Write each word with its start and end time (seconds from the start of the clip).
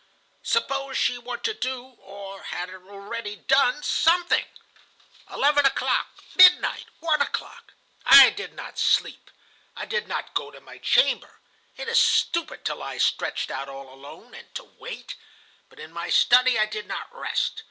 "Suppose 0.41 0.97
she 0.97 1.19
were 1.19 1.37
to 1.37 1.53
do, 1.53 1.89
or 2.01 2.41
had 2.41 2.71
already 2.73 3.35
done, 3.35 3.83
something. 3.83 4.45
"Eleven 5.29 5.63
o'clock, 5.63 6.07
midnight, 6.33 6.87
one 7.01 7.21
o'clock.... 7.21 7.75
I 8.03 8.31
did 8.31 8.53
not 8.55 8.79
sleep. 8.79 9.29
I 9.75 9.85
did 9.85 10.07
not 10.07 10.33
go 10.33 10.49
to 10.49 10.59
my 10.59 10.79
chamber. 10.79 11.37
It 11.77 11.87
is 11.87 12.01
stupid 12.01 12.65
to 12.65 12.73
lie 12.73 12.97
stretched 12.97 13.51
out 13.51 13.69
all 13.69 13.93
alone, 13.93 14.33
and 14.33 14.47
to 14.55 14.63
wait. 14.63 15.13
But 15.69 15.77
in 15.79 15.93
my 15.93 16.09
study 16.09 16.57
I 16.57 16.65
did 16.65 16.87
not 16.87 17.13
rest. 17.13 17.59